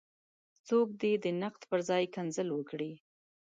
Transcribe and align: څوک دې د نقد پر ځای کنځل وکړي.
څوک 0.67 0.87
دې 1.01 1.13
د 1.23 1.25
نقد 1.41 1.61
پر 1.69 1.79
ځای 1.89 2.03
کنځل 2.15 2.47
وکړي. 2.53 2.91